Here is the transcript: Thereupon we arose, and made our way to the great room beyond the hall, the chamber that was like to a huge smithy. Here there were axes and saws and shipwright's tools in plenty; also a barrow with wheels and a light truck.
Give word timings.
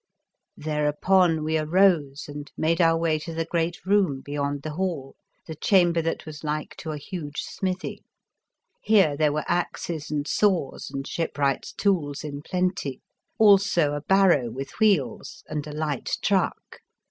Thereupon 0.57 1.43
we 1.43 1.59
arose, 1.59 2.27
and 2.27 2.51
made 2.57 2.81
our 2.81 2.97
way 2.97 3.19
to 3.19 3.35
the 3.35 3.45
great 3.45 3.85
room 3.85 4.21
beyond 4.21 4.63
the 4.63 4.71
hall, 4.71 5.15
the 5.45 5.53
chamber 5.53 6.01
that 6.01 6.25
was 6.25 6.43
like 6.43 6.75
to 6.77 6.89
a 6.91 6.97
huge 6.97 7.43
smithy. 7.43 8.01
Here 8.81 9.15
there 9.15 9.31
were 9.31 9.45
axes 9.47 10.09
and 10.09 10.27
saws 10.27 10.89
and 10.91 11.05
shipwright's 11.07 11.71
tools 11.71 12.23
in 12.23 12.41
plenty; 12.41 12.99
also 13.37 13.93
a 13.93 14.01
barrow 14.01 14.49
with 14.49 14.71
wheels 14.79 15.43
and 15.47 15.67
a 15.67 15.71
light 15.71 16.17
truck. 16.23 16.79